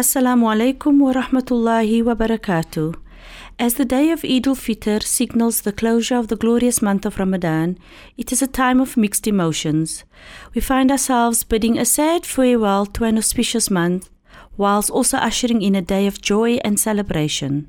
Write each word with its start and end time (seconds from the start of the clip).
Assalamu 0.00 0.46
alaikum 0.48 0.98
wa 0.98 1.12
rahmatullahi 1.12 2.02
wa 2.02 2.14
barakatuh. 2.14 2.94
As 3.58 3.74
the 3.74 3.84
day 3.84 4.10
of 4.10 4.24
Eid 4.24 4.46
al 4.46 4.56
Fitr 4.56 5.02
signals 5.02 5.60
the 5.60 5.72
closure 5.72 6.16
of 6.16 6.28
the 6.28 6.36
glorious 6.36 6.80
month 6.80 7.04
of 7.04 7.18
Ramadan, 7.18 7.76
it 8.16 8.32
is 8.32 8.40
a 8.40 8.46
time 8.46 8.80
of 8.80 8.96
mixed 8.96 9.26
emotions. 9.26 10.04
We 10.54 10.62
find 10.62 10.90
ourselves 10.90 11.44
bidding 11.44 11.76
a 11.76 11.84
sad 11.84 12.24
farewell 12.24 12.86
to 12.86 13.04
an 13.04 13.18
auspicious 13.18 13.68
month, 13.70 14.08
whilst 14.56 14.88
also 14.88 15.18
ushering 15.18 15.60
in 15.60 15.74
a 15.74 15.82
day 15.82 16.06
of 16.06 16.22
joy 16.22 16.52
and 16.64 16.80
celebration. 16.80 17.68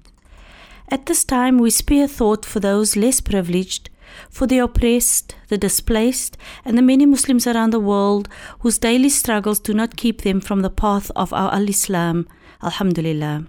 At 0.88 1.08
this 1.08 1.26
time, 1.26 1.58
we 1.58 1.70
spare 1.70 2.08
thought 2.08 2.46
for 2.46 2.62
those 2.62 2.96
less 2.96 3.20
privileged, 3.20 3.90
for 4.30 4.48
the 4.48 4.60
oppressed, 4.60 5.36
the 5.48 5.58
displaced, 5.58 6.38
and 6.66 6.78
the 6.78 6.82
many 6.82 7.06
Muslims 7.06 7.48
around 7.48 7.72
the 7.72 7.80
world 7.80 8.28
whose 8.60 8.78
daily 8.78 9.10
struggles 9.10 9.60
do 9.60 9.74
not 9.74 9.98
keep 9.98 10.22
them 10.22 10.42
from 10.42 10.62
the 10.62 10.70
path 10.70 11.12
of 11.16 11.34
our 11.34 11.54
Al 11.54 11.70
Islam. 11.70 12.28
Alhamdulillah. 12.64 13.46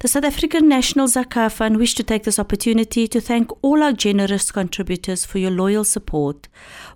The 0.00 0.06
South 0.06 0.24
African 0.24 0.68
National 0.68 1.08
Zakah 1.08 1.50
Fund 1.50 1.76
wish 1.76 1.96
to 1.96 2.04
take 2.04 2.22
this 2.22 2.38
opportunity 2.38 3.08
to 3.08 3.20
thank 3.20 3.50
all 3.62 3.82
our 3.82 3.92
generous 3.92 4.52
contributors 4.52 5.24
for 5.24 5.38
your 5.38 5.50
loyal 5.50 5.82
support. 5.82 6.46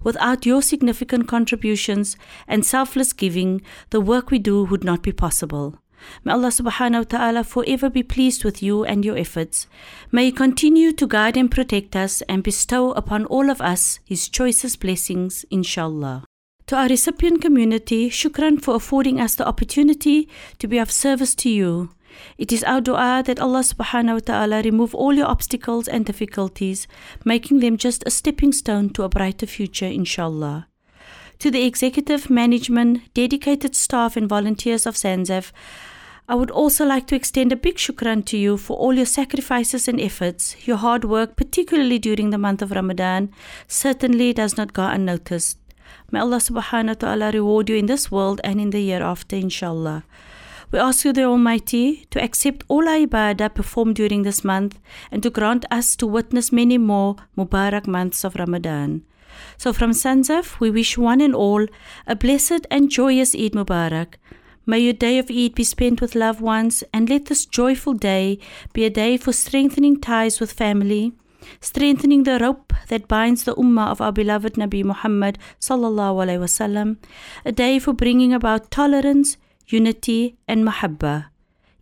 Without 0.05 0.47
your 0.47 0.63
significant 0.63 1.27
contributions 1.27 2.17
and 2.47 2.65
selfless 2.65 3.13
giving, 3.13 3.61
the 3.91 4.01
work 4.01 4.31
we 4.31 4.39
do 4.39 4.63
would 4.63 4.85
not 4.85 5.03
be 5.03 5.11
possible. 5.11 5.82
May 6.25 6.33
Allah 6.33 6.49
subhanahu 6.49 6.99
wa 6.99 7.19
ta'ala 7.19 7.45
forever 7.45 7.91
be 7.91 8.03
pleased 8.03 8.45
with 8.45 8.63
you 8.63 8.85
and 8.85 9.05
your 9.05 9.17
efforts. 9.17 9.67
May 10.11 10.27
He 10.27 10.33
continue 10.33 10.93
to 10.93 11.07
guide 11.07 11.37
and 11.37 11.51
protect 11.51 11.97
us 11.97 12.23
and 12.23 12.43
bestow 12.43 12.93
upon 12.93 13.27
all 13.27 13.51
of 13.51 13.61
us 13.61 13.99
His 14.05 14.29
choicest 14.29 14.81
blessings, 14.81 15.45
inshallah. 15.51 16.25
To 16.67 16.77
our 16.77 16.89
recipient 16.89 17.43
community, 17.43 18.09
shukran 18.09 18.63
for 18.63 18.77
affording 18.77 19.21
us 19.21 19.35
the 19.35 19.47
opportunity 19.47 20.29
to 20.59 20.69
be 20.69 20.79
of 20.79 20.91
service 20.91 21.35
to 21.37 21.51
you. 21.51 21.91
It 22.39 22.53
is 22.53 22.63
our 22.65 22.81
dua 22.81 23.23
that 23.27 23.41
Allah 23.41 23.61
subhanahu 23.61 24.15
wa 24.15 24.21
ta'ala 24.21 24.63
remove 24.63 24.95
all 24.95 25.15
your 25.15 25.27
obstacles 25.27 25.89
and 25.89 26.05
difficulties, 26.05 26.87
making 27.25 27.61
them 27.61 27.77
just 27.77 28.05
a 28.07 28.11
stepping 28.11 28.53
stone 28.53 28.91
to 28.91 29.03
a 29.03 29.09
brighter 29.09 29.47
future, 29.47 29.87
inshallah. 29.87 30.69
To 31.41 31.51
the 31.51 31.65
executive, 31.65 32.31
management, 32.31 33.13
dedicated 33.15 33.75
staff, 33.75 34.17
and 34.17 34.29
volunteers 34.29 34.87
of 34.87 34.95
SANZAF, 34.95 35.51
I 36.29 36.37
would 36.37 36.51
also 36.51 36.85
like 36.87 37.09
to 37.09 37.17
extend 37.17 37.53
a 37.53 37.57
big 37.57 37.77
shukran 37.77 38.25
to 38.27 38.39
you 38.39 38.57
for 38.57 38.77
all 38.77 38.95
your 38.95 39.07
sacrifices 39.07 39.89
and 39.89 40.01
efforts. 40.01 40.67
Your 40.67 40.77
hard 40.77 41.05
work, 41.05 41.37
particularly 41.37 41.99
during 41.99 42.31
the 42.31 42.39
month 42.39 42.63
of 42.63 42.71
Ramadan, 42.71 43.31
certainly 43.67 44.33
does 44.33 44.57
not 44.57 44.73
go 44.73 44.85
unnoticed. 44.85 45.59
May 46.13 46.21
Allah 46.21 46.37
subhanahu 46.37 46.89
wa 46.89 46.95
ta'ala 46.95 47.31
reward 47.33 47.69
you 47.69 47.77
in 47.77 47.87
this 47.87 48.11
world 48.11 48.41
and 48.45 48.61
in 48.61 48.71
the 48.71 48.81
year 48.81 49.03
after, 49.03 49.35
inshallah. 49.35 50.05
We 50.71 50.79
ask 50.79 51.05
you, 51.05 51.13
the 51.13 51.25
Almighty, 51.25 52.07
to 52.11 52.23
accept 52.23 52.65
all 52.69 52.89
our 52.89 53.05
ibadah 53.07 53.53
performed 53.53 53.97
during 53.97 54.23
this 54.23 54.43
month 54.43 54.79
and 55.11 55.23
to 55.23 55.29
grant 55.29 55.67
us 55.71 55.97
to 55.97 56.07
witness 56.07 56.51
many 56.53 56.79
more 56.79 57.17
Mubarak 57.37 57.87
months 57.87 58.25
of 58.25 58.37
Ramadan. 58.37 59.03
So 59.59 59.73
from 59.73 59.91
SANZAF, 59.91 60.61
we 60.61 60.71
wish 60.71 60.97
one 60.97 61.21
and 61.21 61.35
all 61.35 61.67
a 62.07 62.17
blessed 62.17 62.67
and 62.71 62.89
joyous 62.89 63.35
Eid 63.35 63.53
Mubarak. 63.53 64.15
May 64.65 64.79
your 64.79 64.93
day 64.93 65.19
of 65.19 65.29
Eid 65.29 65.57
be 65.57 65.65
spent 65.65 66.01
with 66.01 66.15
loved 66.15 66.41
ones 66.41 66.85
and 66.95 67.11
let 67.11 67.27
this 67.27 67.47
joyful 67.47 67.95
day 67.95 68.39
be 68.73 68.85
a 68.85 68.91
day 68.91 69.17
for 69.17 69.33
strengthening 69.33 70.01
ties 70.01 70.39
with 70.39 70.53
family, 70.53 71.13
strengthening 71.61 72.23
the 72.23 72.39
rope 72.39 72.73
that 72.89 73.09
binds 73.09 73.43
the 73.43 73.57
ummah 73.57 73.91
of 73.91 74.01
our 74.01 74.13
beloved 74.13 74.55
Nabi 74.55 74.85
Muhammad 74.85 75.37
sallallahu 75.61 76.23
alaihi 76.23 76.47
wasallam, 76.47 76.99
a 77.45 77.51
day 77.51 77.81
for 77.81 77.93
bringing 77.93 78.33
about 78.33 78.71
tolerance, 78.71 79.37
unity 79.67 80.37
and 80.47 80.65
mahabba. 80.65 81.27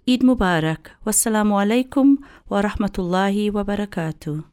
Eid 0.09 0.23
Mubarak. 0.23 0.97
Wassalamu 1.05 1.61
alaikum 1.61 2.17
wa 2.49 2.63
rahmatullahi 2.63 3.53
wa 3.53 3.63
barakatuh. 3.63 4.45